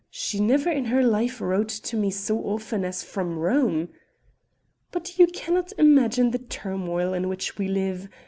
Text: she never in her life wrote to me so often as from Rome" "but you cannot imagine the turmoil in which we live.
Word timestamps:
she 0.09 0.39
never 0.39 0.67
in 0.71 0.85
her 0.85 1.03
life 1.03 1.39
wrote 1.39 1.69
to 1.69 1.95
me 1.95 2.09
so 2.09 2.39
often 2.39 2.83
as 2.83 3.03
from 3.03 3.37
Rome" 3.37 3.89
"but 4.91 5.19
you 5.19 5.27
cannot 5.27 5.73
imagine 5.77 6.31
the 6.31 6.39
turmoil 6.39 7.13
in 7.13 7.29
which 7.29 7.59
we 7.59 7.67
live. 7.67 8.09